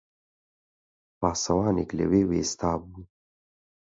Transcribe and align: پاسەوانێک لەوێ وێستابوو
پاسەوانێک 1.19 1.89
لەوێ 1.99 2.21
وێستابوو 2.31 3.01